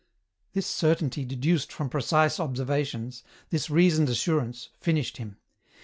[0.53, 5.37] This certainty deduced from precise observations, this reasoned assurance, finished him.